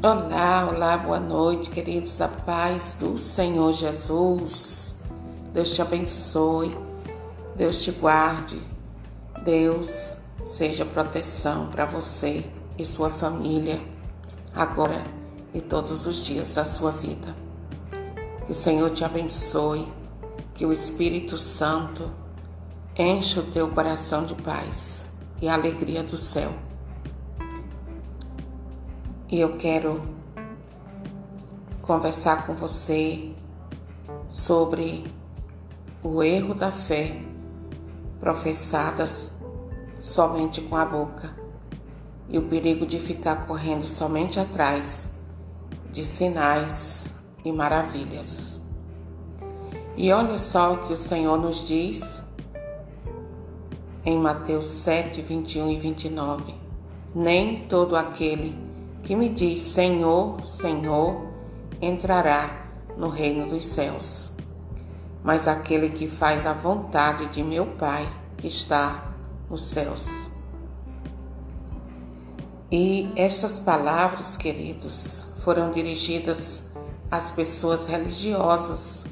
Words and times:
Olá, 0.00 0.70
olá, 0.72 0.96
boa 0.96 1.18
noite, 1.18 1.70
queridos. 1.70 2.20
A 2.20 2.28
paz 2.28 2.96
do 3.00 3.18
Senhor 3.18 3.72
Jesus. 3.72 4.94
Deus 5.52 5.74
te 5.74 5.82
abençoe, 5.82 6.70
Deus 7.56 7.82
te 7.82 7.90
guarde, 7.90 8.62
Deus 9.44 10.14
seja 10.46 10.84
proteção 10.84 11.66
para 11.66 11.84
você 11.84 12.44
e 12.78 12.84
sua 12.84 13.10
família, 13.10 13.80
agora 14.54 15.02
e 15.52 15.60
todos 15.60 16.06
os 16.06 16.24
dias 16.24 16.54
da 16.54 16.64
sua 16.64 16.92
vida. 16.92 17.34
Que 18.46 18.52
o 18.52 18.54
Senhor 18.54 18.90
te 18.90 19.04
abençoe, 19.04 19.84
que 20.54 20.64
o 20.64 20.72
Espírito 20.72 21.36
Santo 21.36 22.08
enche 22.96 23.40
o 23.40 23.46
teu 23.50 23.68
coração 23.70 24.24
de 24.24 24.36
paz 24.36 25.06
e 25.42 25.48
alegria 25.48 26.04
do 26.04 26.16
céu 26.16 26.67
e 29.30 29.40
eu 29.40 29.56
quero 29.58 30.00
conversar 31.82 32.46
com 32.46 32.54
você 32.54 33.30
sobre 34.26 35.04
o 36.02 36.22
erro 36.22 36.54
da 36.54 36.72
fé 36.72 37.20
professadas 38.20 39.34
somente 39.98 40.62
com 40.62 40.76
a 40.76 40.84
boca 40.84 41.34
e 42.28 42.38
o 42.38 42.42
perigo 42.42 42.86
de 42.86 42.98
ficar 42.98 43.46
correndo 43.46 43.86
somente 43.86 44.40
atrás 44.40 45.12
de 45.92 46.06
sinais 46.06 47.06
e 47.44 47.52
maravilhas. 47.52 48.62
E 49.96 50.10
olha 50.12 50.38
só 50.38 50.74
o 50.74 50.86
que 50.86 50.92
o 50.92 50.96
Senhor 50.96 51.38
nos 51.38 51.66
diz 51.66 52.22
em 54.04 54.18
Mateus 54.18 54.66
7, 54.66 55.20
21 55.20 55.70
e 55.70 55.78
29. 55.78 56.54
Nem 57.14 57.66
todo 57.66 57.96
aquele 57.96 58.67
que 59.02 59.16
me 59.16 59.28
diz 59.28 59.60
Senhor, 59.60 60.44
Senhor, 60.44 61.26
entrará 61.80 62.66
no 62.96 63.08
reino 63.08 63.48
dos 63.48 63.64
céus. 63.64 64.30
Mas 65.22 65.48
aquele 65.48 65.90
que 65.90 66.08
faz 66.08 66.46
a 66.46 66.52
vontade 66.52 67.26
de 67.26 67.42
meu 67.42 67.66
Pai 67.66 68.06
que 68.36 68.48
está 68.48 69.12
nos 69.48 69.62
céus. 69.62 70.28
E 72.70 73.10
estas 73.16 73.58
palavras, 73.58 74.36
queridos, 74.36 75.24
foram 75.42 75.70
dirigidas 75.70 76.64
às 77.10 77.30
pessoas 77.30 77.86
religiosas 77.86 79.04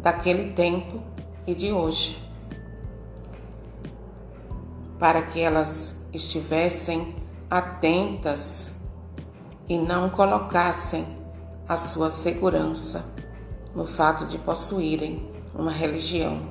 daquele 0.00 0.52
tempo 0.52 1.02
e 1.46 1.54
de 1.54 1.72
hoje, 1.72 2.18
para 4.98 5.22
que 5.22 5.40
elas 5.40 5.96
estivessem 6.12 7.16
atentas 7.54 8.72
e 9.68 9.78
não 9.78 10.10
colocassem 10.10 11.06
a 11.68 11.76
sua 11.76 12.10
segurança 12.10 13.04
no 13.76 13.86
fato 13.86 14.26
de 14.26 14.38
possuírem 14.38 15.30
uma 15.54 15.70
religião. 15.70 16.48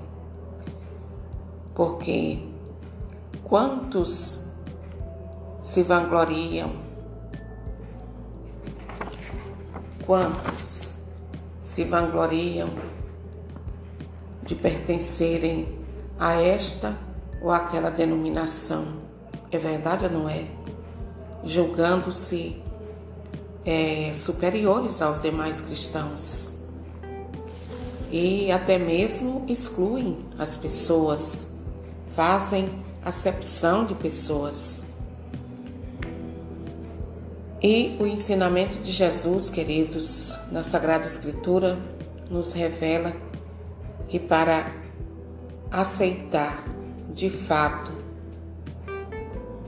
Porque 1.75 2.47
quantos 3.43 4.45
se 5.59 5.83
vangloriam, 5.83 6.71
quantos 10.05 10.93
se 11.59 11.83
vangloriam 11.83 12.69
de 14.41 14.55
pertencerem 14.55 15.79
a 16.17 16.41
esta 16.41 16.97
ou 17.41 17.51
aquela 17.51 17.91
denominação. 17.91 19.03
É 19.51 19.57
verdade 19.57 20.05
ou 20.05 20.11
não 20.11 20.29
é? 20.29 20.63
Julgando-se 21.43 22.61
é, 23.65 24.11
superiores 24.13 25.01
aos 25.01 25.21
demais 25.21 25.61
cristãos 25.61 26.53
e 28.13 28.51
até 28.51 28.77
mesmo 28.77 29.43
excluem 29.49 30.19
as 30.37 30.55
pessoas, 30.55 31.47
fazem 32.15 32.69
acepção 33.03 33.85
de 33.85 33.95
pessoas. 33.95 34.83
E 37.59 37.97
o 37.99 38.05
ensinamento 38.05 38.77
de 38.83 38.91
Jesus, 38.91 39.49
queridos, 39.49 40.31
na 40.51 40.61
Sagrada 40.61 41.07
Escritura, 41.07 41.75
nos 42.29 42.53
revela 42.53 43.13
que 44.07 44.19
para 44.19 44.71
aceitar 45.71 46.63
de 47.11 47.31
fato 47.31 48.02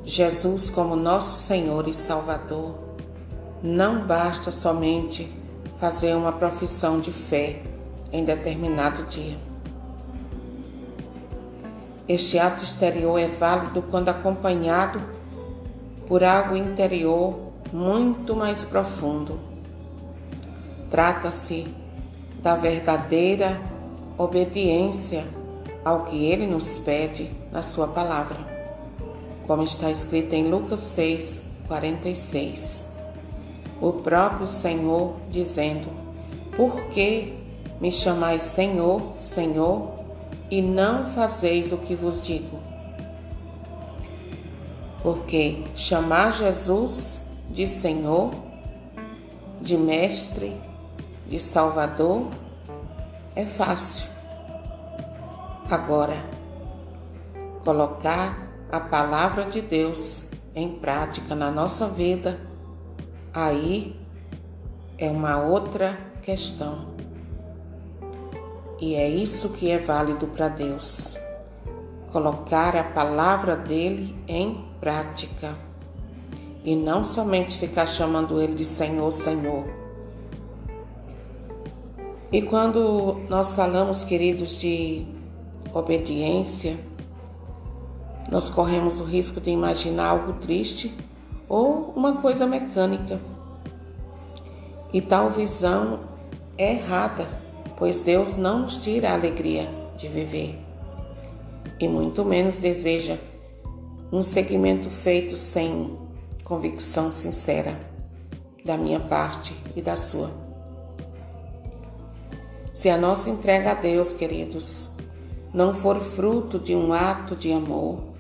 Jesus 0.06 0.70
como 0.70 0.96
nosso 0.96 1.40
Senhor 1.40 1.88
e 1.88 1.94
Salvador, 1.94 2.76
não 3.64 4.06
basta 4.06 4.52
somente 4.52 5.28
fazer 5.78 6.14
uma 6.14 6.32
profissão 6.32 7.00
de 7.00 7.12
fé 7.12 7.64
em 8.14 8.24
determinado 8.24 9.02
dia. 9.06 9.36
Este 12.08 12.38
ato 12.38 12.64
exterior 12.64 13.18
é 13.20 13.26
válido 13.26 13.82
quando 13.82 14.10
acompanhado 14.10 15.02
por 16.08 16.24
algo 16.24 16.56
interior 16.56 17.40
muito 17.74 18.36
mais 18.36 18.64
profundo. 18.64 19.40
Trata-se 20.92 21.68
da 22.44 22.56
verdadeira 22.56 23.60
obediência 24.20 25.26
ao 25.84 26.04
que 26.04 26.26
ele 26.26 26.46
nos 26.46 26.78
pede 26.78 27.32
na 27.52 27.64
Sua 27.64 27.88
palavra 27.88 28.55
como 29.48 29.64
está 29.64 29.92
escrito 29.92 30.34
em 30.34 30.50
Lucas 30.50 30.80
6, 30.80 31.44
46. 31.68 32.90
O 33.82 33.94
próprio 33.94 34.48
Senhor 34.48 35.16
dizendo: 35.30 35.88
Por 36.56 36.86
que 36.86 37.34
me 37.80 37.92
chamais 37.92 38.42
Senhor, 38.42 39.14
Senhor, 39.20 39.92
e 40.50 40.62
não 40.62 41.06
fazeis 41.06 41.72
o 41.72 41.78
que 41.78 41.96
vos 41.96 42.22
digo? 42.22 42.60
Porque 45.02 45.64
chamar 45.76 46.32
Jesus 46.32 47.20
de 47.50 47.68
Senhor, 47.68 48.34
de 49.62 49.78
Mestre, 49.78 50.56
de 51.28 51.40
Salvador, 51.40 52.28
é 53.36 53.46
fácil. 53.46 54.10
Agora, 55.70 56.18
colocar 57.64 58.45
a 58.72 58.80
palavra 58.80 59.46
de 59.46 59.62
Deus 59.62 60.22
em 60.56 60.70
prática 60.80 61.36
na 61.36 61.52
nossa 61.52 61.88
vida, 61.88 62.40
aí 63.34 64.00
é 64.98 65.10
uma 65.10 65.42
outra 65.42 65.98
questão. 66.22 66.96
E 68.80 68.96
é 68.96 69.08
isso 69.08 69.50
que 69.50 69.70
é 69.70 69.78
válido 69.78 70.28
para 70.28 70.48
Deus. 70.48 71.18
Colocar 72.12 72.76
a 72.76 72.84
palavra 72.84 73.56
dele 73.56 74.16
em 74.28 74.66
prática. 74.80 75.56
E 76.64 76.76
não 76.76 77.04
somente 77.04 77.58
ficar 77.58 77.86
chamando 77.86 78.42
ele 78.42 78.56
de 78.56 78.66
Senhor, 78.66 79.12
Senhor. 79.12 79.66
E 82.32 82.42
quando 82.42 83.22
nós 83.30 83.56
falamos, 83.56 84.04
queridos, 84.04 84.58
de 84.58 85.06
obediência, 85.74 86.78
nós 88.32 88.50
corremos 88.50 89.00
o 89.00 89.04
risco 89.04 89.40
de 89.40 89.50
imaginar 89.50 90.10
algo 90.10 90.34
triste 90.34 90.94
ou 91.48 91.94
uma 91.96 92.18
coisa 92.22 92.46
mecânica. 92.46 93.20
E 94.92 95.02
tal 95.02 95.30
visão 95.30 96.02
é 96.58 96.72
errada, 96.72 97.28
pois 97.78 98.02
Deus 98.02 98.36
não 98.36 98.60
nos 98.60 98.78
tira 98.78 99.10
a 99.10 99.14
alegria 99.14 99.70
de 99.98 100.08
viver 100.08 100.66
e 101.80 101.88
muito 101.88 102.24
menos 102.24 102.58
deseja 102.58 103.18
um 104.12 104.22
seguimento 104.22 104.90
feito 104.90 105.36
sem 105.36 105.98
convicção 106.44 107.12
sincera 107.12 107.78
da 108.64 108.78
minha 108.78 109.00
parte 109.00 109.54
e 109.76 109.82
da 109.82 109.96
sua. 109.96 110.32
Se 112.72 112.90
a 112.90 112.98
nossa 112.98 113.30
entrega 113.30 113.72
a 113.72 113.74
Deus, 113.74 114.14
queridos, 114.14 114.90
não 115.54 115.74
for 115.74 116.00
fruto 116.00 116.60
de 116.60 116.76
um 116.76 116.94
ato 116.94 117.36
de 117.36 117.52
amor, 117.52 118.15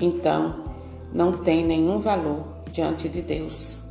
então 0.00 0.64
não 1.12 1.38
tem 1.38 1.64
nenhum 1.64 1.98
valor 2.00 2.44
diante 2.70 3.08
de 3.08 3.22
Deus. 3.22 3.84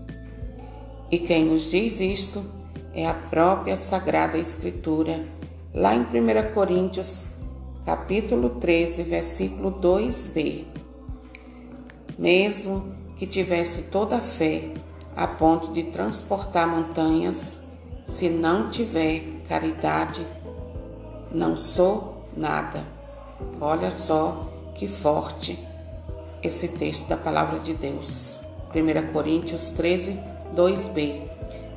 E 1.10 1.20
quem 1.20 1.46
nos 1.46 1.70
diz 1.70 2.00
isto 2.00 2.44
é 2.94 3.08
a 3.08 3.14
própria 3.14 3.78
Sagrada 3.78 4.38
Escritura, 4.38 5.26
lá 5.74 5.96
em 5.96 6.02
1 6.02 6.54
Coríntios, 6.54 7.30
capítulo 7.86 8.50
13, 8.52 9.04
versículo 9.04 9.72
2b. 9.80 10.66
Mesmo 12.18 12.96
que 13.18 13.28
tivesse 13.28 13.84
toda 13.84 14.18
a 14.18 14.22
fé 14.22 14.72
a 15.16 15.28
ponto 15.28 15.72
de 15.72 15.84
transportar 15.84 16.68
montanhas, 16.68 17.64
se 18.06 18.30
não 18.30 18.70
tiver 18.70 19.24
caridade, 19.48 20.26
não 21.32 21.56
sou 21.56 22.28
nada. 22.36 22.84
Olha 23.60 23.92
só 23.92 24.50
que 24.76 24.88
forte 24.88 25.58
esse 26.46 26.70
texto 26.70 27.08
da 27.08 27.18
palavra 27.18 27.60
de 27.60 27.74
Deus 27.74 28.38
1 28.74 29.14
Coríntios 29.14 29.72
13, 29.72 30.20
2b. 30.56 31.22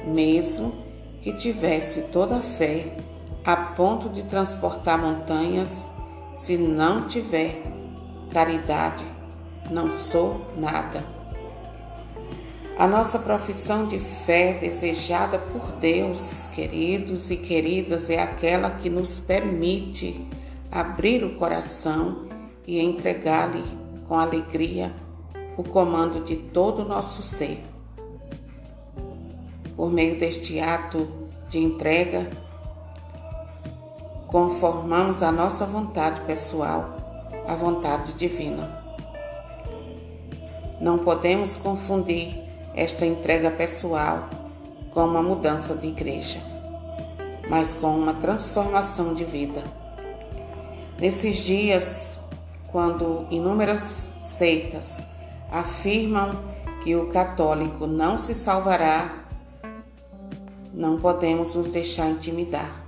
Mesmo 0.07 0.85
que 1.23 1.33
tivesse 1.33 2.03
toda 2.13 2.37
a 2.37 2.43
fé 2.43 2.97
a 3.45 3.57
ponto 3.57 4.09
de 4.09 4.25
transportar 4.25 4.99
montanhas, 4.99 5.91
se 6.35 6.57
não 6.57 7.07
tiver 7.07 7.63
caridade, 8.31 9.05
não 9.71 9.91
sou 9.91 10.47
nada. 10.57 11.05
A 12.77 12.87
nossa 12.87 13.19
profissão 13.19 13.87
de 13.87 13.99
fé 13.99 14.53
desejada 14.53 15.39
por 15.39 15.73
Deus, 15.73 16.49
queridos 16.55 17.31
e 17.31 17.37
queridas, 17.37 18.09
é 18.09 18.23
aquela 18.23 18.71
que 18.71 18.89
nos 18.89 19.19
permite 19.19 20.29
abrir 20.71 21.25
o 21.25 21.35
coração 21.35 22.29
e 22.67 22.79
entregar-lhe 22.79 23.78
com 24.09 24.19
alegria 24.19 24.93
o 25.57 25.63
comando 25.63 26.25
de 26.25 26.37
todo 26.37 26.83
o 26.83 26.85
nosso 26.85 27.23
ser. 27.23 27.63
Por 29.77 29.91
meio 29.91 30.19
deste 30.19 30.59
ato 30.59 31.07
de 31.49 31.59
entrega, 31.59 32.31
conformamos 34.29 35.23
a 35.23 35.31
nossa 35.31 35.67
vontade 35.67 36.21
pessoal 36.23 36.97
à 37.47 37.55
vontade 37.55 38.13
divina. 38.15 38.83
Não 40.81 40.99
podemos 40.99 41.57
confundir 41.57 42.41
esta 42.75 43.05
entrega 43.05 43.51
pessoal 43.51 44.29
com 44.93 45.05
uma 45.05 45.23
mudança 45.23 45.75
de 45.75 45.89
igreja, 45.89 46.39
mas 47.49 47.75
com 47.75 47.89
uma 47.89 48.15
transformação 48.15 49.15
de 49.15 49.25
vida. 49.25 49.65
Nesses 51.01 51.37
dias, 51.37 52.18
quando 52.71 53.27
inúmeras 53.31 54.11
seitas 54.21 55.05
afirmam 55.51 56.37
que 56.83 56.95
o 56.95 57.09
católico 57.09 57.87
não 57.87 58.17
se 58.17 58.35
salvará, 58.35 59.25
não 60.73 60.99
podemos 60.99 61.55
nos 61.55 61.71
deixar 61.71 62.09
intimidar. 62.09 62.85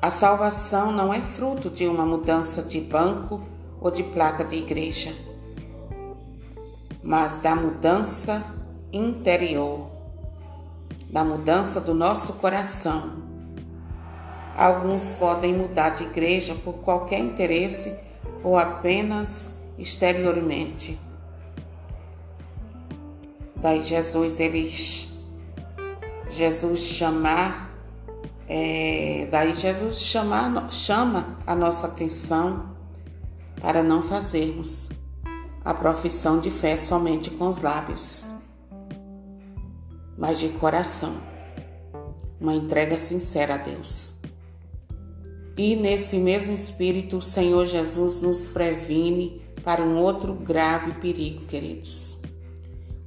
A 0.00 0.10
salvação 0.10 0.92
não 0.92 1.12
é 1.12 1.20
fruto 1.20 1.68
de 1.68 1.86
uma 1.86 2.06
mudança 2.06 2.62
de 2.62 2.80
banco 2.80 3.42
ou 3.80 3.90
de 3.90 4.02
placa 4.02 4.44
de 4.44 4.56
igreja, 4.56 5.12
mas 7.02 7.38
da 7.40 7.54
mudança 7.54 8.44
interior, 8.92 9.90
da 11.10 11.24
mudança 11.24 11.80
do 11.80 11.94
nosso 11.94 12.34
coração. 12.34 13.20
Alguns 14.56 15.12
podem 15.14 15.54
mudar 15.54 15.90
de 15.90 16.04
igreja 16.04 16.54
por 16.54 16.74
qualquer 16.74 17.18
interesse 17.18 17.98
ou 18.42 18.58
apenas 18.58 19.58
exteriormente. 19.78 20.98
Daí 23.56 23.82
Jesus 23.82 24.40
eles 24.40 25.08
Jesus 26.28 26.80
chamar 26.80 27.70
é, 28.52 29.28
daí 29.30 29.54
Jesus 29.54 30.00
chama, 30.00 30.68
chama 30.72 31.38
a 31.46 31.54
nossa 31.54 31.86
atenção 31.86 32.74
para 33.60 33.80
não 33.80 34.02
fazermos 34.02 34.88
a 35.64 35.72
profissão 35.72 36.40
de 36.40 36.50
fé 36.50 36.76
somente 36.76 37.30
com 37.30 37.46
os 37.46 37.62
lábios, 37.62 38.28
mas 40.18 40.40
de 40.40 40.48
coração, 40.48 41.20
uma 42.40 42.52
entrega 42.52 42.98
sincera 42.98 43.54
a 43.54 43.58
Deus. 43.58 44.19
E 45.56 45.76
nesse 45.76 46.16
mesmo 46.16 46.52
espírito, 46.52 47.18
o 47.18 47.22
Senhor 47.22 47.66
Jesus 47.66 48.22
nos 48.22 48.46
previne 48.46 49.42
para 49.62 49.82
um 49.82 49.96
outro 49.96 50.34
grave 50.34 50.92
perigo, 50.94 51.44
queridos: 51.46 52.18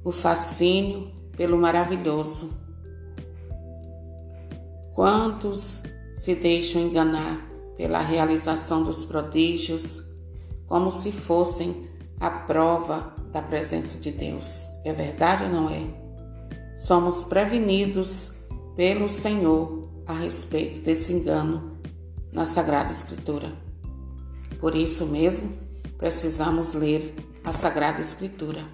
o 0.04 0.12
fascínio 0.12 1.10
pelo 1.36 1.58
maravilhoso 1.58 2.64
Quantos 4.94 5.82
se 6.12 6.36
deixam 6.36 6.82
enganar 6.82 7.44
pela 7.76 8.00
realização 8.00 8.84
dos 8.84 9.02
prodígios 9.02 10.04
como 10.68 10.92
se 10.92 11.10
fossem 11.10 11.88
a 12.20 12.30
prova 12.30 13.12
da 13.32 13.42
presença 13.42 13.98
de 13.98 14.12
Deus? 14.12 14.68
É 14.84 14.92
verdade 14.92 15.42
ou 15.44 15.50
não 15.50 15.68
é? 15.68 15.82
Somos 16.76 17.24
prevenidos 17.24 18.34
pelo 18.76 19.08
Senhor 19.08 19.88
a 20.06 20.12
respeito 20.12 20.80
desse 20.80 21.12
engano 21.12 21.73
na 22.34 22.44
Sagrada 22.44 22.90
Escritura. 22.90 23.52
Por 24.58 24.74
isso 24.74 25.06
mesmo, 25.06 25.56
precisamos 25.96 26.72
ler 26.72 27.14
a 27.44 27.52
Sagrada 27.52 28.00
Escritura. 28.00 28.64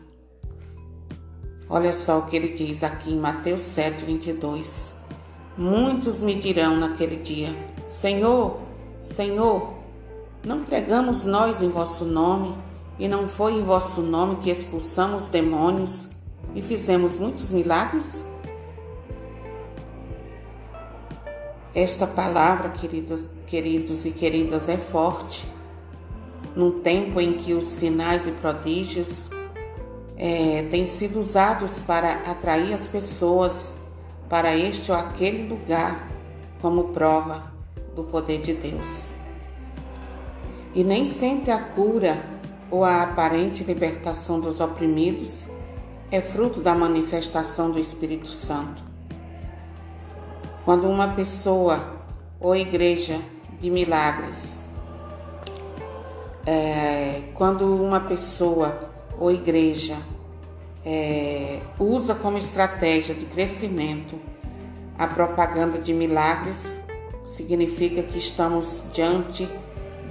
Olha 1.68 1.92
só 1.92 2.18
o 2.18 2.26
que 2.26 2.36
ele 2.36 2.54
diz 2.54 2.82
aqui 2.82 3.12
em 3.12 3.18
Mateus 3.18 3.60
7, 3.60 4.04
22. 4.04 4.94
Muitos 5.56 6.22
me 6.22 6.34
dirão 6.34 6.76
naquele 6.76 7.16
dia: 7.16 7.54
Senhor, 7.86 8.60
Senhor, 9.00 9.74
não 10.44 10.64
pregamos 10.64 11.24
nós 11.26 11.60
em 11.60 11.68
vosso 11.68 12.06
nome, 12.06 12.56
e 12.98 13.06
não 13.06 13.28
foi 13.28 13.54
em 13.54 13.62
vosso 13.62 14.00
nome 14.00 14.36
que 14.36 14.50
expulsamos 14.50 15.28
demônios 15.28 16.08
e 16.54 16.62
fizemos 16.62 17.18
muitos 17.18 17.52
milagres? 17.52 18.24
Esta 21.74 22.04
palavra, 22.04 22.70
queridos, 22.70 23.28
queridos 23.46 24.04
e 24.04 24.10
queridas, 24.10 24.68
é 24.68 24.76
forte. 24.76 25.44
Num 26.56 26.80
tempo 26.80 27.20
em 27.20 27.34
que 27.34 27.54
os 27.54 27.66
sinais 27.66 28.26
e 28.26 28.32
prodígios 28.32 29.30
é, 30.16 30.66
têm 30.68 30.88
sido 30.88 31.20
usados 31.20 31.78
para 31.78 32.12
atrair 32.30 32.74
as 32.74 32.88
pessoas 32.88 33.74
para 34.28 34.56
este 34.56 34.90
ou 34.90 34.98
aquele 34.98 35.48
lugar 35.48 36.10
como 36.60 36.88
prova 36.88 37.52
do 37.94 38.02
poder 38.02 38.40
de 38.40 38.52
Deus. 38.52 39.10
E 40.74 40.82
nem 40.82 41.04
sempre 41.04 41.52
a 41.52 41.58
cura 41.58 42.20
ou 42.68 42.84
a 42.84 43.02
aparente 43.02 43.62
libertação 43.62 44.40
dos 44.40 44.60
oprimidos 44.60 45.46
é 46.10 46.20
fruto 46.20 46.60
da 46.60 46.74
manifestação 46.74 47.70
do 47.70 47.78
Espírito 47.78 48.28
Santo. 48.28 48.89
Quando 50.70 50.88
uma 50.88 51.08
pessoa 51.08 51.84
ou 52.38 52.54
igreja 52.54 53.20
de 53.58 53.68
milagres, 53.68 54.60
é, 56.46 57.22
quando 57.34 57.74
uma 57.74 57.98
pessoa 57.98 58.88
ou 59.18 59.32
igreja 59.32 59.96
é, 60.86 61.58
usa 61.76 62.14
como 62.14 62.38
estratégia 62.38 63.16
de 63.16 63.26
crescimento 63.26 64.16
a 64.96 65.08
propaganda 65.08 65.76
de 65.76 65.92
milagres, 65.92 66.80
significa 67.24 68.04
que 68.04 68.18
estamos 68.18 68.84
diante 68.92 69.48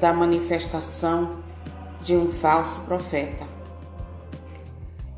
da 0.01 0.11
manifestação 0.11 1.37
de 2.01 2.17
um 2.17 2.29
falso 2.29 2.81
profeta. 2.81 3.47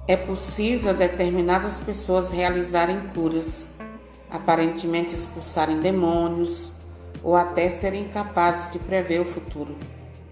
É 0.07 0.15
possível 0.15 0.93
determinadas 0.93 1.79
pessoas 1.79 2.29
realizarem 2.29 3.07
curas, 3.07 3.71
aparentemente 4.31 5.13
expulsarem 5.13 5.79
demônios 5.79 6.71
ou 7.21 7.35
até 7.35 7.69
serem 7.69 8.07
capazes 8.07 8.71
de 8.71 8.79
prever 8.79 9.19
o 9.21 9.25
futuro, 9.25 9.75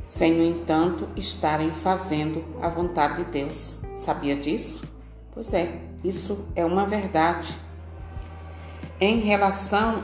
sem, 0.08 0.34
no 0.34 0.44
entanto, 0.44 1.08
estarem 1.16 1.72
fazendo 1.72 2.44
a 2.62 2.70
vontade 2.70 3.24
de 3.24 3.32
Deus. 3.32 3.82
Sabia 3.94 4.36
disso? 4.36 4.84
Pois 5.34 5.54
é, 5.54 5.82
isso 6.04 6.48
é 6.56 6.66
uma 6.66 6.86
verdade. 6.86 7.56
Em 9.00 9.20
relação 9.20 10.04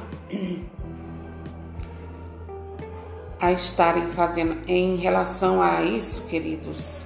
a 3.40 3.52
estarem 3.52 4.08
fazendo, 4.10 4.58
em 4.68 4.96
relação 4.96 5.62
a 5.62 5.82
isso, 5.82 6.26
queridos, 6.26 7.04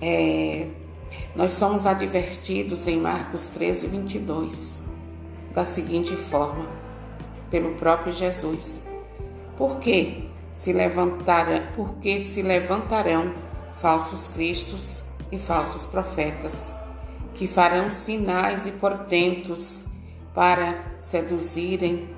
é, 0.00 0.68
nós 1.34 1.52
somos 1.52 1.86
advertidos 1.86 2.86
em 2.86 2.98
Marcos 2.98 3.50
13, 3.50 3.86
22, 3.88 4.82
da 5.56 5.64
seguinte 5.64 6.14
forma, 6.14 6.66
pelo 7.50 7.76
próprio 7.76 8.12
Jesus. 8.12 8.82
Por 9.56 9.78
que 9.78 10.28
se 10.52 10.70
levantarão, 10.70 11.62
porque 11.74 12.20
se 12.20 12.42
levantarão 12.42 13.34
falsos 13.72 14.28
cristos 14.28 15.02
e 15.32 15.38
falsos 15.38 15.86
profetas 15.86 16.70
que 17.34 17.46
farão 17.46 17.90
sinais 17.90 18.66
e 18.66 18.70
portentos 18.72 19.86
para 20.34 20.78
seduzirem, 20.98 22.14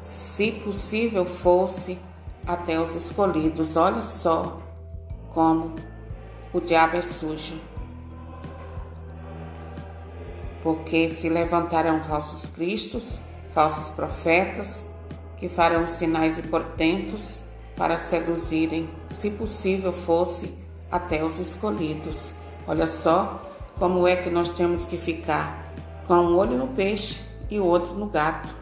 se 0.00 0.50
possível 0.50 1.26
fosse, 1.26 1.98
até 2.46 2.80
os 2.80 2.94
escolhidos. 2.94 3.76
Olha 3.76 4.02
só 4.02 4.58
como 5.34 5.76
o 6.50 6.60
diabo 6.60 6.96
é 6.96 7.02
sujo. 7.02 7.60
Porque 10.62 11.08
se 11.08 11.28
levantarão 11.28 12.02
falsos 12.02 12.48
cristos, 12.48 13.18
falsos 13.54 13.90
profetas, 13.90 14.84
que 15.36 15.48
farão 15.48 15.86
sinais 15.86 16.38
e 16.38 16.42
portentos 16.42 17.40
para 17.76 17.96
seduzirem, 17.96 18.90
se 19.10 19.30
possível 19.30 19.92
fosse, 19.92 20.54
até 20.90 21.24
os 21.24 21.38
escolhidos. 21.38 22.32
Olha 22.66 22.86
só 22.86 23.40
como 23.78 24.06
é 24.06 24.16
que 24.16 24.28
nós 24.28 24.50
temos 24.50 24.84
que 24.84 24.98
ficar 24.98 25.72
com 26.06 26.14
um 26.14 26.36
olho 26.36 26.58
no 26.58 26.68
peixe 26.68 27.20
e 27.50 27.58
o 27.58 27.64
outro 27.64 27.94
no 27.94 28.06
gato, 28.06 28.54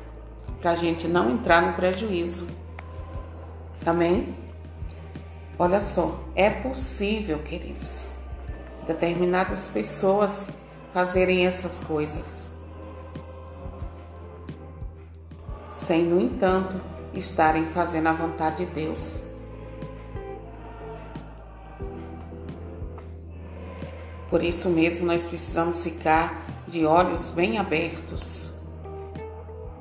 para 0.60 0.70
a 0.70 0.76
gente 0.76 1.08
não 1.08 1.30
entrar 1.30 1.62
no 1.62 1.72
prejuízo. 1.72 2.46
Amém? 3.84 4.34
Olha 5.58 5.80
só, 5.80 6.20
é 6.36 6.48
possível, 6.48 7.40
queridos, 7.40 8.10
determinadas 8.86 9.70
pessoas 9.70 10.50
fazerem 10.92 11.46
essas 11.46 11.80
coisas, 11.80 12.50
sem, 15.72 16.04
no 16.04 16.20
entanto, 16.20 16.80
estarem 17.14 17.66
fazendo 17.66 18.08
a 18.08 18.12
vontade 18.12 18.64
de 18.64 18.72
Deus. 18.72 19.24
Por 24.30 24.42
isso 24.42 24.68
mesmo, 24.68 25.06
nós 25.06 25.22
precisamos 25.22 25.82
ficar 25.82 26.46
de 26.66 26.84
olhos 26.84 27.30
bem 27.30 27.58
abertos. 27.58 28.58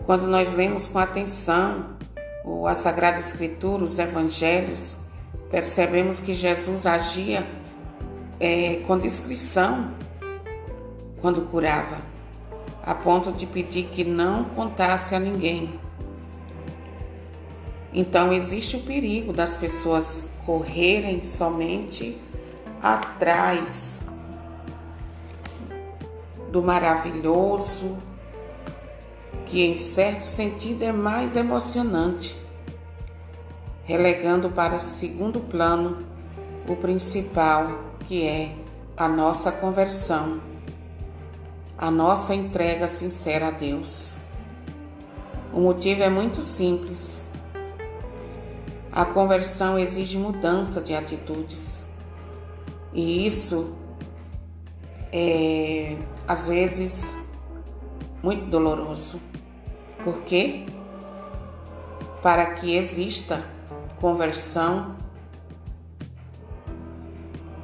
Quando 0.05 0.25
nós 0.25 0.53
lemos 0.53 0.87
com 0.87 0.99
atenção 0.99 1.97
a 2.65 2.75
Sagrada 2.75 3.19
Escritura, 3.19 3.83
os 3.83 3.99
Evangelhos, 3.99 4.95
percebemos 5.51 6.19
que 6.21 6.33
Jesus 6.33 6.85
agia 6.85 7.45
é, 8.39 8.77
com 8.87 8.97
discrição 8.97 9.91
quando 11.21 11.49
curava, 11.49 11.97
a 12.85 12.93
ponto 12.93 13.31
de 13.31 13.45
pedir 13.45 13.87
que 13.87 14.03
não 14.03 14.45
contasse 14.45 15.13
a 15.15 15.19
ninguém. 15.19 15.79
Então 17.93 18.31
existe 18.31 18.75
o 18.75 18.81
perigo 18.81 19.33
das 19.33 19.55
pessoas 19.55 20.25
correrem 20.45 21.25
somente 21.25 22.17
atrás 22.81 24.09
do 26.51 26.61
maravilhoso, 26.61 27.97
que 29.45 29.63
em 29.63 29.77
certo 29.77 30.23
sentido 30.23 30.83
é 30.83 30.91
mais 30.91 31.35
emocionante, 31.35 32.37
relegando 33.83 34.49
para 34.49 34.79
segundo 34.79 35.39
plano 35.39 36.05
o 36.67 36.75
principal, 36.75 37.79
que 38.05 38.25
é 38.25 38.53
a 38.95 39.07
nossa 39.07 39.51
conversão, 39.51 40.39
a 41.77 41.91
nossa 41.91 42.33
entrega 42.33 42.87
sincera 42.87 43.49
a 43.49 43.51
Deus. 43.51 44.15
O 45.53 45.59
motivo 45.59 46.01
é 46.01 46.09
muito 46.09 46.41
simples. 46.41 47.21
A 48.91 49.05
conversão 49.05 49.77
exige 49.77 50.17
mudança 50.17 50.81
de 50.81 50.95
atitudes. 50.95 51.85
E 52.93 53.27
isso 53.27 53.75
é, 55.11 55.97
às 56.27 56.47
vezes, 56.47 57.15
muito 58.23 58.45
doloroso. 58.45 59.21
Por 60.03 60.21
quê? 60.23 60.65
Para 62.23 62.53
que 62.53 62.75
exista 62.75 63.43
conversão, 64.01 64.95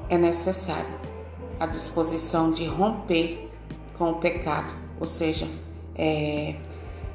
é 0.08 0.18
necessário 0.18 1.00
a 1.60 1.66
disposição 1.66 2.52
de 2.52 2.66
romper 2.66 3.43
com 3.98 4.12
o 4.12 4.16
pecado, 4.16 4.74
ou 5.00 5.08
seja, 5.08 5.48
é, 5.96 6.56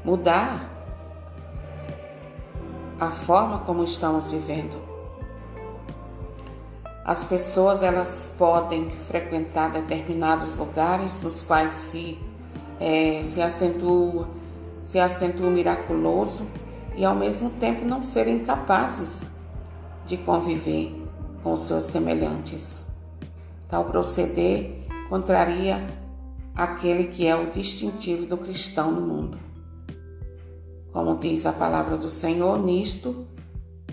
mudar 0.04 0.70
a 3.00 3.11
forma 3.11 3.61
como 3.61 3.85
estamos 3.85 4.32
vivendo. 4.32 4.76
As 7.04 7.25
pessoas 7.25 7.82
elas 7.82 8.35
podem 8.37 8.90
frequentar 8.90 9.70
determinados 9.70 10.56
lugares 10.56 11.23
nos 11.23 11.42
quais 11.42 11.73
se 11.73 12.18
é, 12.78 13.23
se 13.25 13.40
acentua 13.40 14.28
se 14.82 14.99
acentua 14.99 15.49
o 15.49 15.50
miraculoso 15.50 16.47
e 16.97 17.04
ao 17.04 17.14
mesmo 17.14 17.50
tempo 17.50 17.85
não 17.85 18.02
serem 18.02 18.38
capazes 18.38 19.28
de 20.06 20.16
conviver 20.16 20.94
com 21.42 21.54
seus 21.56 21.85
semelhantes. 21.85 22.87
Tal 23.68 23.85
proceder 23.85 24.87
contraria 25.11 25.87
aquele 26.59 27.05
que 27.05 27.25
é 27.25 27.37
o 27.37 27.53
distintivo 27.53 28.27
do 28.27 28.37
cristão 28.37 28.91
no 28.91 29.00
mundo. 29.00 29.38
Como 30.93 31.17
diz 31.17 31.47
a 31.47 31.53
palavra 31.53 31.97
do 31.97 32.11
Senhor, 32.11 32.59
nisto 32.61 33.29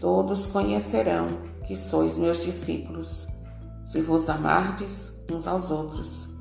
todos 0.01 0.47
conhecerão 0.47 1.27
que 1.67 1.75
sois 1.75 2.17
meus 2.17 2.43
discípulos, 2.43 3.27
se 3.85 4.01
vos 4.01 4.29
amardes 4.29 5.15
uns 5.31 5.45
aos 5.45 5.69
outros. 5.69 6.33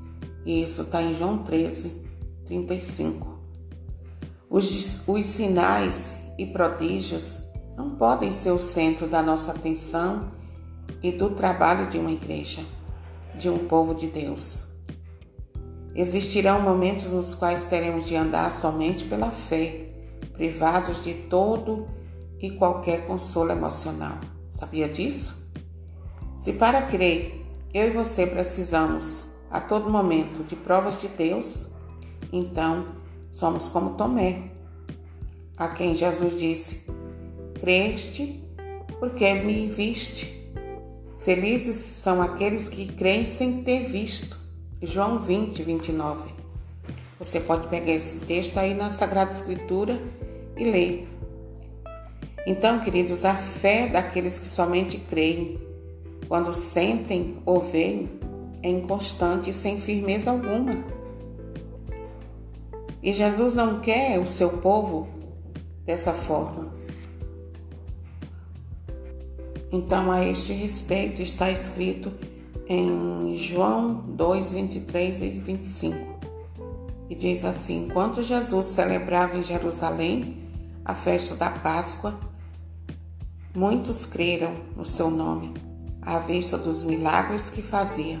E 0.43 0.63
isso 0.63 0.81
está 0.81 0.99
em 0.99 1.13
João 1.13 1.43
13, 1.43 2.03
35. 2.45 3.39
Os, 4.49 5.07
os 5.07 5.25
sinais 5.27 6.17
e 6.39 6.45
prodígios 6.47 7.39
não 7.77 7.91
podem 7.91 8.31
ser 8.31 8.49
o 8.49 8.57
centro 8.57 9.07
da 9.07 9.21
nossa 9.21 9.51
atenção 9.51 10.31
e 11.03 11.11
do 11.11 11.29
trabalho 11.29 11.87
de 11.87 11.99
uma 11.99 12.11
igreja, 12.11 12.63
de 13.37 13.47
um 13.47 13.67
povo 13.67 13.93
de 13.93 14.07
Deus. 14.07 14.74
Existirão 15.95 16.61
momentos 16.61 17.05
nos 17.05 17.33
quais 17.33 17.65
teremos 17.65 18.05
de 18.05 18.17
andar 18.17 18.51
somente 18.51 19.05
pela 19.05 19.31
fé, 19.31 19.87
privados 20.33 21.01
de 21.01 21.13
todo 21.13 21.87
e 22.41 22.51
qualquer 22.51 23.07
consolo 23.07 23.51
emocional. 23.51 24.19
Sabia 24.49 24.89
disso? 24.89 25.49
Se 26.35 26.51
para 26.51 26.81
crer 26.81 27.45
eu 27.73 27.87
e 27.87 27.91
você 27.91 28.27
precisamos 28.27 29.23
a 29.49 29.61
todo 29.61 29.89
momento 29.89 30.43
de 30.43 30.55
provas 30.57 30.99
de 30.99 31.07
Deus, 31.07 31.67
então 32.31 32.85
somos 33.31 33.69
como 33.69 33.91
Tomé, 33.91 34.51
a 35.55 35.69
quem 35.69 35.95
Jesus 35.95 36.37
disse: 36.37 36.85
Creste 37.59 38.43
porque 38.99 39.33
me 39.33 39.67
viste. 39.67 40.35
Felizes 41.19 41.77
são 41.77 42.21
aqueles 42.21 42.67
que 42.67 42.85
creem 42.85 43.25
sem 43.25 43.63
ter 43.63 43.85
visto. 43.89 44.44
João 44.81 45.19
20, 45.19 45.63
29. 45.63 46.33
Você 47.17 47.39
pode 47.39 47.67
pegar 47.67 47.93
esse 47.93 48.19
texto 48.19 48.57
aí 48.57 48.73
na 48.73 48.89
Sagrada 48.89 49.31
Escritura 49.31 50.01
e 50.57 50.65
ler. 50.65 51.07
Então, 52.45 52.81
queridos, 52.81 53.23
a 53.23 53.33
fé 53.33 53.87
daqueles 53.87 54.37
que 54.37 54.47
somente 54.47 54.97
creem, 54.97 55.57
quando 56.27 56.53
sentem 56.53 57.37
ou 57.45 57.61
veem, 57.61 58.09
é 58.61 58.69
inconstante 58.69 59.49
e 59.49 59.53
sem 59.53 59.79
firmeza 59.79 60.29
alguma. 60.29 60.83
E 63.01 63.13
Jesus 63.13 63.55
não 63.55 63.79
quer 63.79 64.19
o 64.19 64.27
seu 64.27 64.57
povo 64.57 65.07
dessa 65.85 66.11
forma. 66.11 66.73
Então, 69.71 70.11
a 70.11 70.23
este 70.23 70.51
respeito, 70.51 71.21
está 71.21 71.49
escrito 71.49 72.11
em 72.67 73.35
João 73.37 73.93
2, 74.07 74.53
23 74.53 75.21
e 75.21 75.29
25. 75.29 76.15
E 77.09 77.15
diz 77.15 77.45
assim: 77.45 77.85
Enquanto 77.85 78.21
Jesus 78.21 78.65
celebrava 78.67 79.37
em 79.37 79.43
Jerusalém 79.43 80.37
a 80.83 80.93
festa 80.93 81.35
da 81.35 81.49
Páscoa, 81.49 82.19
muitos 83.53 84.05
creram 84.05 84.55
no 84.75 84.83
seu 84.83 85.09
nome, 85.09 85.53
à 86.01 86.19
vista 86.19 86.57
dos 86.57 86.83
milagres 86.83 87.49
que 87.49 87.61
fazia. 87.61 88.19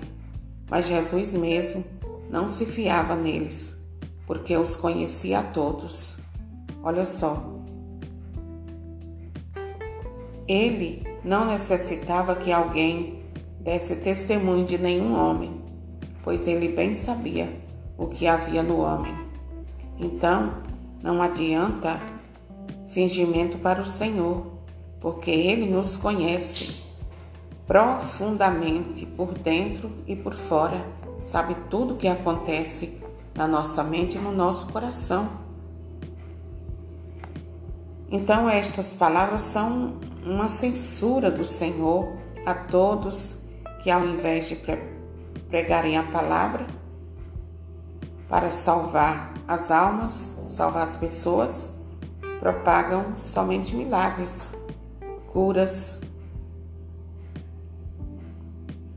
Mas 0.69 0.87
Jesus 0.87 1.33
mesmo 1.33 1.83
não 2.29 2.47
se 2.47 2.65
fiava 2.65 3.15
neles, 3.15 3.83
porque 4.27 4.55
os 4.55 4.75
conhecia 4.75 5.39
a 5.39 5.43
todos. 5.43 6.17
Olha 6.83 7.05
só, 7.05 7.51
ele 10.47 11.03
não 11.23 11.45
necessitava 11.45 12.35
que 12.35 12.51
alguém 12.51 13.24
desse 13.65 13.95
testemunho 13.95 14.63
de 14.63 14.77
nenhum 14.77 15.19
homem, 15.19 15.59
pois 16.23 16.45
ele 16.45 16.69
bem 16.69 16.93
sabia 16.93 17.49
o 17.97 18.05
que 18.05 18.27
havia 18.27 18.61
no 18.61 18.77
homem. 18.81 19.11
Então, 19.97 20.53
não 21.01 21.19
adianta 21.19 21.99
fingimento 22.87 23.57
para 23.57 23.81
o 23.81 23.85
Senhor, 23.85 24.45
porque 25.01 25.31
ele 25.31 25.65
nos 25.65 25.97
conhece 25.97 26.83
profundamente 27.65 29.03
por 29.03 29.33
dentro 29.33 29.91
e 30.05 30.15
por 30.15 30.35
fora, 30.35 30.85
sabe 31.19 31.55
tudo 31.67 31.95
o 31.95 31.97
que 31.97 32.07
acontece 32.07 33.01
na 33.33 33.47
nossa 33.47 33.83
mente 33.83 34.15
e 34.17 34.21
no 34.21 34.31
nosso 34.31 34.71
coração. 34.71 35.27
Então, 38.11 38.47
estas 38.47 38.93
palavras 38.93 39.41
são 39.41 39.95
uma 40.23 40.47
censura 40.47 41.31
do 41.31 41.43
Senhor 41.43 42.15
a 42.45 42.53
todos 42.53 43.43
que, 43.85 43.91
ao 43.91 44.03
invés 44.03 44.49
de 44.49 44.57
pregarem 45.47 45.95
a 45.95 46.01
palavra 46.01 46.65
para 48.27 48.49
salvar 48.49 49.31
as 49.47 49.69
almas, 49.69 50.33
salvar 50.49 50.81
as 50.81 50.95
pessoas, 50.95 51.69
propagam 52.39 53.15
somente 53.15 53.75
milagres, 53.75 54.49
curas 55.27 56.01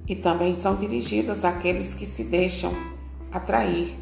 e 0.07 0.17
também 0.17 0.55
são 0.55 0.75
dirigidas 0.75 1.45
àqueles 1.45 1.93
que 1.93 2.07
se 2.07 2.25
deixam 2.25 2.73
atrair 3.31 3.95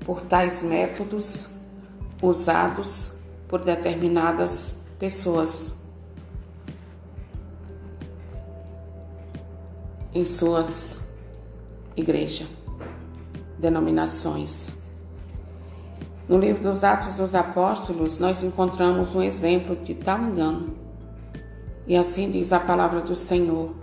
por 0.00 0.22
tais 0.22 0.62
métodos 0.62 1.48
usados 2.22 3.18
por 3.46 3.62
determinadas 3.62 4.76
pessoas 4.98 5.74
em 10.14 10.24
suas 10.24 11.02
igrejas, 11.96 12.46
denominações. 13.58 14.72
No 16.28 16.38
livro 16.38 16.62
dos 16.62 16.84
Atos 16.84 17.16
dos 17.16 17.34
Apóstolos, 17.34 18.18
nós 18.18 18.42
encontramos 18.42 19.14
um 19.14 19.22
exemplo 19.22 19.76
de 19.76 19.94
tal 19.94 20.20
engano. 20.20 20.74
E 21.86 21.96
assim 21.96 22.30
diz 22.30 22.52
a 22.52 22.60
palavra 22.60 23.00
do 23.00 23.14
Senhor. 23.14 23.74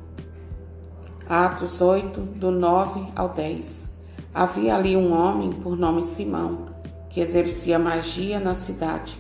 Atos 1.29 1.81
8, 1.81 2.19
do 2.19 2.49
9 2.49 3.07
ao 3.15 3.29
10. 3.29 3.91
Havia 4.33 4.75
ali 4.75 4.95
um 4.97 5.13
homem 5.13 5.51
por 5.51 5.77
nome 5.77 6.03
Simão, 6.03 6.65
que 7.09 7.19
exercia 7.19 7.77
magia 7.77 8.39
na 8.39 8.55
cidade, 8.55 9.17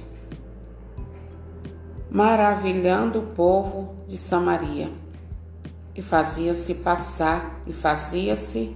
maravilhando 2.09 3.19
o 3.19 3.27
povo 3.27 3.95
de 4.07 4.17
Samaria. 4.17 4.89
E 5.95 6.01
fazia-se 6.01 6.75
passar, 6.75 7.61
e 7.67 7.73
fazia-se 7.73 8.75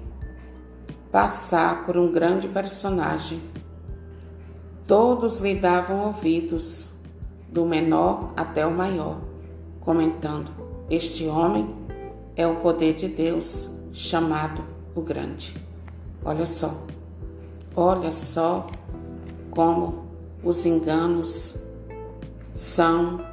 passar 1.11 1.85
por 1.85 1.97
um 1.97 2.11
grande 2.11 2.47
personagem. 2.47 3.41
Todos 4.85 5.39
lhe 5.39 5.55
davam 5.55 6.07
ouvidos, 6.07 6.89
do 7.47 7.65
menor 7.65 8.33
até 8.35 8.65
o 8.67 8.71
maior, 8.71 9.21
comentando: 9.79 10.51
Este 10.89 11.25
homem 11.25 11.73
é 12.35 12.45
o 12.45 12.57
poder 12.57 12.95
de 12.95 13.07
Deus, 13.07 13.69
chamado 13.93 14.61
o 14.93 15.01
Grande. 15.01 15.55
Olha 16.23 16.45
só, 16.45 16.75
olha 17.75 18.11
só 18.11 18.67
como 19.49 20.05
os 20.43 20.65
enganos 20.65 21.55
são 22.53 23.25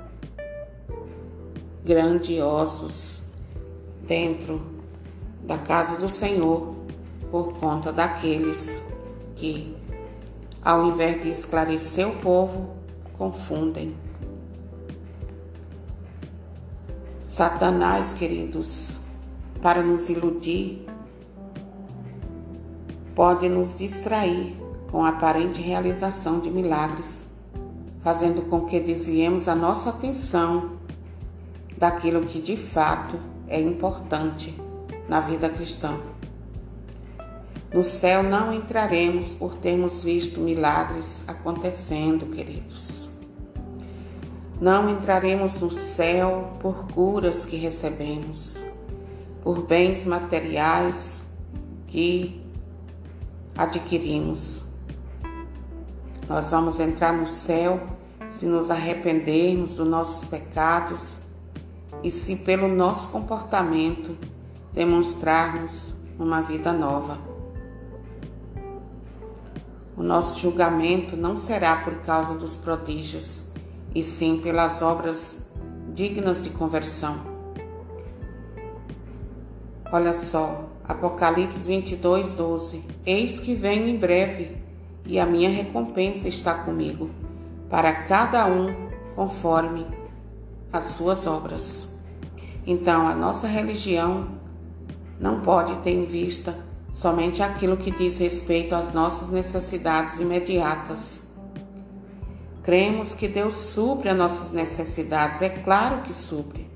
grandiosos 1.85 3.22
dentro 4.13 4.61
da 5.43 5.57
casa 5.57 5.97
do 5.97 6.07
Senhor 6.07 6.75
por 7.31 7.55
conta 7.55 7.91
daqueles 7.91 8.87
que, 9.35 9.75
ao 10.63 10.85
invés 10.85 11.23
de 11.23 11.31
esclarecer 11.31 12.07
o 12.07 12.17
povo, 12.17 12.77
confundem. 13.17 13.97
Satanás, 17.25 18.13
queridos, 18.13 18.99
para 19.63 19.83
nos 19.83 20.11
iludir, 20.11 20.85
pode 23.15 23.49
nos 23.49 23.79
distrair 23.79 24.55
com 24.91 25.07
a 25.07 25.09
aparente 25.09 25.63
realização 25.63 26.39
de 26.39 26.51
milagres, 26.51 27.25
fazendo 28.01 28.43
com 28.51 28.67
que 28.67 28.79
desviemos 28.79 29.49
a 29.49 29.55
nossa 29.55 29.89
atenção 29.89 30.73
daquilo 31.79 32.27
que 32.27 32.39
de 32.39 32.59
fato 32.59 33.32
é 33.53 33.61
importante 33.61 34.59
na 35.07 35.21
vida 35.21 35.49
cristã. 35.51 35.95
No 37.73 37.85
céu 37.85 38.23
não 38.23 38.53
entraremos 38.53 39.35
por 39.35 39.55
termos 39.57 40.03
visto 40.03 40.41
milagres 40.41 41.25
acontecendo, 41.29 42.27
queridos. 42.35 43.11
Não 44.59 44.89
entraremos 44.89 45.61
no 45.61 45.71
céu 45.71 46.57
por 46.61 46.87
curas 46.93 47.45
que 47.45 47.57
recebemos, 47.57 48.65
por 49.43 49.67
bens 49.67 50.07
materiais 50.07 51.23
que 51.89 52.43
adquirimos. 53.57 54.65
Nós 56.27 56.51
vamos 56.51 56.81
entrar 56.81 57.13
no 57.13 57.27
céu 57.27 57.81
se 58.29 58.47
nos 58.47 58.71
arrependermos 58.71 59.77
dos 59.77 59.87
nossos 59.87 60.25
pecados 60.27 61.22
e 62.03 62.11
se 62.11 62.37
pelo 62.37 62.69
nosso 62.69 63.09
comportamento 63.09 64.17
demonstrarmos 64.73 65.95
uma 66.19 66.41
vida 66.41 66.73
nova. 66.73 67.19
O 69.97 70.03
nosso 70.03 70.41
julgamento 70.41 71.17
não 71.17 71.37
será 71.37 71.77
por 71.77 71.95
causa 71.97 72.35
dos 72.35 72.57
prodígios, 72.57 73.43
e 73.95 74.03
sim 74.03 74.41
pelas 74.43 74.81
obras 74.81 75.47
dignas 75.93 76.45
de 76.45 76.51
conversão. 76.51 77.21
Olha 79.93 80.15
só, 80.15 80.65
Apocalipse 80.89 81.67
22, 81.67 82.35
12. 82.35 82.85
Eis 83.05 83.39
que 83.39 83.55
venho 83.55 83.87
em 83.87 83.99
breve, 83.99 84.57
e 85.05 85.19
a 85.19 85.27
minha 85.27 85.51
recompensa 85.51 86.27
está 86.27 86.55
comigo, 86.55 87.11
para 87.69 87.93
cada 87.93 88.47
um 88.47 88.75
conforme 89.15 89.87
as 90.73 90.87
suas 90.87 91.27
obras. 91.27 91.92
Então, 92.67 93.07
a 93.07 93.15
nossa 93.15 93.47
religião 93.47 94.29
não 95.19 95.41
pode 95.41 95.77
ter 95.79 95.91
em 95.91 96.05
vista 96.05 96.57
somente 96.91 97.43
aquilo 97.43 97.77
que 97.77 97.91
diz 97.91 98.19
respeito 98.19 98.75
às 98.75 98.93
nossas 98.93 99.31
necessidades 99.31 100.21
imediatas. 100.21 101.23
Cremos 102.63 103.15
que 103.15 103.27
Deus 103.27 103.55
supre 103.55 104.09
as 104.09 104.17
nossas 104.17 104.53
necessidades, 104.53 105.43
é 105.43 105.49
claro 105.49 106.03
que 106.03 106.15
supre. 106.15 106.71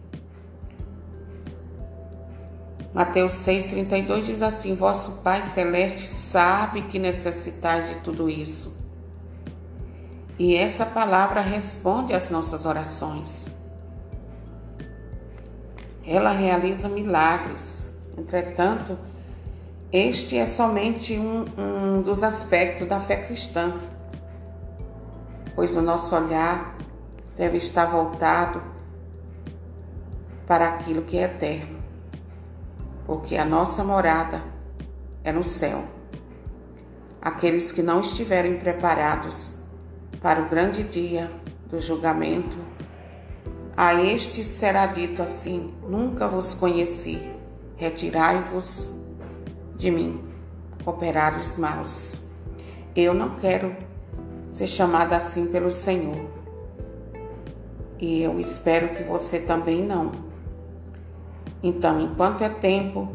Mateus 2.92 3.32
6,32 3.32 4.22
diz 4.22 4.42
assim: 4.42 4.74
Vosso 4.74 5.20
Pai 5.22 5.44
Celeste 5.44 6.06
sabe 6.06 6.82
que 6.82 6.98
necessitais 6.98 7.90
de 7.90 7.96
tudo 7.96 8.28
isso. 8.28 8.74
E 10.38 10.56
essa 10.56 10.86
palavra 10.86 11.40
responde 11.40 12.14
às 12.14 12.30
nossas 12.30 12.64
orações. 12.64 13.46
Ela 16.06 16.30
realiza 16.30 16.88
milagres. 16.88 17.94
Entretanto, 18.16 18.98
este 19.92 20.38
é 20.38 20.46
somente 20.46 21.18
um, 21.18 21.44
um 21.58 22.02
dos 22.02 22.22
aspectos 22.22 22.88
da 22.88 23.00
fé 23.00 23.16
cristã, 23.16 23.74
pois 25.54 25.76
o 25.76 25.82
nosso 25.82 26.14
olhar 26.14 26.76
deve 27.36 27.58
estar 27.58 27.86
voltado 27.86 28.62
para 30.46 30.68
aquilo 30.68 31.02
que 31.02 31.18
é 31.18 31.22
eterno 31.22 31.76
porque 33.06 33.36
a 33.36 33.44
nossa 33.44 33.84
morada 33.84 34.42
é 35.22 35.30
no 35.30 35.44
céu. 35.44 35.84
Aqueles 37.22 37.70
que 37.70 37.82
não 37.82 38.00
estiverem 38.00 38.56
preparados 38.58 39.54
para 40.20 40.42
o 40.42 40.48
grande 40.48 40.82
dia 40.82 41.30
do 41.70 41.80
julgamento, 41.80 42.58
a 43.76 43.94
este 43.94 44.42
será 44.42 44.86
dito 44.86 45.22
assim: 45.22 45.74
Nunca 45.88 46.26
vos 46.26 46.54
conheci, 46.54 47.20
retirai-vos 47.76 48.94
de 49.76 49.90
mim, 49.90 50.24
operários 50.84 51.56
maus. 51.56 52.22
Eu 52.94 53.12
não 53.12 53.36
quero 53.36 53.76
ser 54.48 54.66
chamada 54.66 55.16
assim 55.16 55.48
pelo 55.48 55.70
Senhor. 55.70 56.30
E 57.98 58.22
eu 58.22 58.40
espero 58.40 58.90
que 58.94 59.02
você 59.02 59.40
também 59.40 59.82
não. 59.82 60.12
Então, 61.62 62.00
enquanto 62.00 62.42
é 62.42 62.48
tempo 62.48 63.08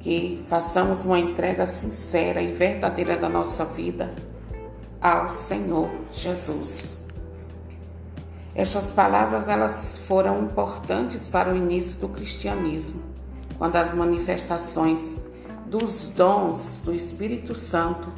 que 0.00 0.42
façamos 0.48 1.04
uma 1.04 1.18
entrega 1.18 1.66
sincera 1.66 2.40
e 2.42 2.52
verdadeira 2.52 3.16
da 3.16 3.28
nossa 3.28 3.64
vida 3.64 4.12
ao 5.00 5.28
Senhor 5.28 5.90
Jesus. 6.12 6.99
Essas 8.60 8.90
palavras 8.90 9.48
elas 9.48 10.02
foram 10.06 10.42
importantes 10.42 11.28
para 11.28 11.50
o 11.50 11.56
início 11.56 11.98
do 11.98 12.10
cristianismo, 12.10 13.00
quando 13.56 13.76
as 13.76 13.94
manifestações 13.94 15.14
dos 15.64 16.10
dons 16.10 16.82
do 16.84 16.94
Espírito 16.94 17.54
Santo 17.54 18.12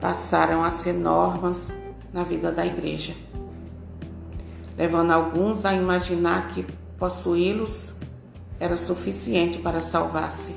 passaram 0.00 0.64
a 0.64 0.72
ser 0.72 0.94
normas 0.94 1.70
na 2.12 2.24
vida 2.24 2.50
da 2.50 2.66
igreja, 2.66 3.14
levando 4.76 5.12
alguns 5.12 5.64
a 5.64 5.72
imaginar 5.72 6.48
que 6.48 6.66
possuí-los 6.98 7.94
era 8.58 8.76
suficiente 8.76 9.60
para 9.60 9.80
salvar-se. 9.80 10.56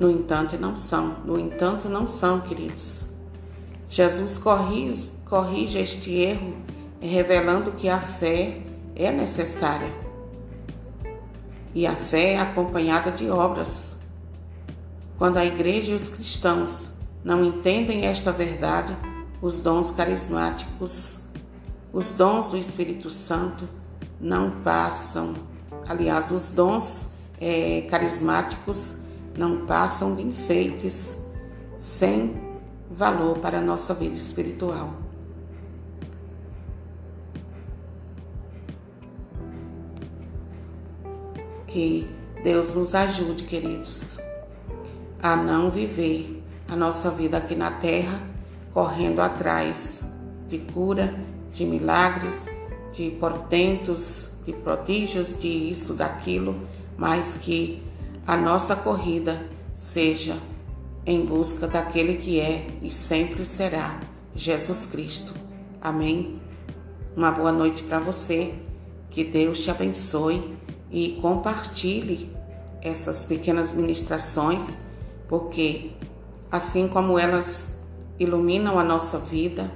No 0.00 0.10
entanto, 0.10 0.58
não 0.58 0.74
são. 0.74 1.18
No 1.24 1.38
entanto, 1.38 1.88
não 1.88 2.08
são, 2.08 2.40
queridos. 2.40 3.06
Jesus 3.88 4.36
corrige, 4.36 5.08
corrige 5.24 5.78
este 5.78 6.12
erro, 6.12 6.56
revelando 7.00 7.72
que 7.72 7.88
a 7.88 8.00
fé 8.00 8.60
é 8.94 9.10
necessária. 9.10 9.92
E 11.74 11.86
a 11.86 11.94
fé 11.94 12.32
é 12.32 12.40
acompanhada 12.40 13.10
de 13.10 13.30
obras. 13.30 13.96
Quando 15.16 15.36
a 15.36 15.44
igreja 15.44 15.92
e 15.92 15.94
os 15.94 16.08
cristãos 16.08 16.90
não 17.24 17.44
entendem 17.44 18.06
esta 18.06 18.32
verdade, 18.32 18.96
os 19.40 19.60
dons 19.60 19.90
carismáticos, 19.90 21.24
os 21.92 22.12
dons 22.12 22.48
do 22.48 22.56
Espírito 22.56 23.10
Santo 23.10 23.68
não 24.20 24.50
passam 24.62 25.34
Aliás, 25.88 26.30
os 26.30 26.50
dons 26.50 27.12
é, 27.40 27.86
carismáticos 27.90 28.96
não 29.36 29.64
passam 29.64 30.14
de 30.14 30.22
enfeites 30.22 31.16
sem 31.78 32.38
valor 32.90 33.38
para 33.38 33.58
a 33.58 33.62
nossa 33.62 33.94
vida 33.94 34.14
espiritual. 34.14 34.90
Que 41.78 42.08
Deus 42.42 42.74
nos 42.74 42.92
ajude, 42.92 43.44
queridos, 43.44 44.18
a 45.22 45.36
não 45.36 45.70
viver 45.70 46.42
a 46.66 46.74
nossa 46.74 47.08
vida 47.08 47.36
aqui 47.36 47.54
na 47.54 47.70
terra 47.70 48.20
correndo 48.74 49.20
atrás 49.20 50.02
de 50.48 50.58
cura, 50.58 51.14
de 51.52 51.64
milagres, 51.64 52.48
de 52.92 53.12
portentos, 53.12 54.32
de 54.44 54.52
prodígios, 54.54 55.38
de 55.38 55.46
isso, 55.46 55.94
daquilo, 55.94 56.66
mas 56.96 57.36
que 57.36 57.80
a 58.26 58.36
nossa 58.36 58.74
corrida 58.74 59.40
seja 59.72 60.36
em 61.06 61.24
busca 61.24 61.68
daquele 61.68 62.16
que 62.16 62.40
é 62.40 62.66
e 62.82 62.90
sempre 62.90 63.46
será 63.46 64.00
Jesus 64.34 64.84
Cristo. 64.84 65.32
Amém. 65.80 66.40
Uma 67.16 67.30
boa 67.30 67.52
noite 67.52 67.84
para 67.84 68.00
você. 68.00 68.52
Que 69.10 69.22
Deus 69.22 69.60
te 69.60 69.70
abençoe 69.70 70.58
e 70.90 71.18
compartilhe 71.20 72.34
essas 72.82 73.24
pequenas 73.24 73.72
ministrações, 73.72 74.76
porque 75.28 75.92
assim 76.50 76.88
como 76.88 77.18
elas 77.18 77.78
iluminam 78.18 78.78
a 78.78 78.84
nossa 78.84 79.18
vida 79.18 79.70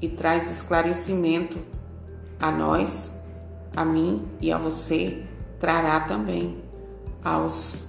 e 0.00 0.08
traz 0.08 0.50
esclarecimento 0.50 1.58
a 2.38 2.50
nós, 2.50 3.10
a 3.74 3.84
mim 3.84 4.26
e 4.40 4.52
a 4.52 4.58
você, 4.58 5.22
trará 5.58 6.00
também 6.00 6.62
aos 7.22 7.86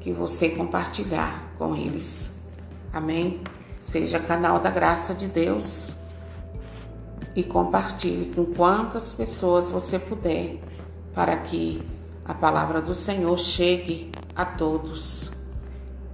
que 0.00 0.12
você 0.12 0.50
compartilhar 0.50 1.52
com 1.58 1.74
eles. 1.74 2.38
Amém? 2.92 3.42
Seja 3.80 4.18
canal 4.18 4.60
da 4.60 4.70
graça 4.70 5.14
de 5.14 5.26
Deus 5.26 5.92
e 7.34 7.42
compartilhe 7.42 8.34
com 8.34 8.44
quantas 8.46 9.12
pessoas 9.12 9.68
você 9.68 9.98
puder 9.98 10.60
para 11.14 11.36
que 11.36 11.80
a 12.28 12.34
palavra 12.34 12.82
do 12.82 12.94
Senhor 12.94 13.38
chegue 13.38 14.12
a 14.36 14.44
todos 14.44 15.30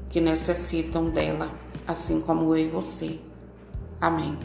que 0.09 0.21
necessitam 0.21 1.11
dela, 1.11 1.51
assim 1.89 2.21
como 2.21 2.55
eu 2.55 2.67
e 2.67 2.69
você. 2.69 3.19
Amém. 4.01 4.39